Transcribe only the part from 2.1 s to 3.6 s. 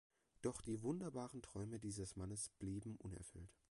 Mannes blieben unerfüllt.